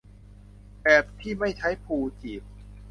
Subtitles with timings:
[0.83, 2.43] แบบที่ไม่ใช้พลูจีบ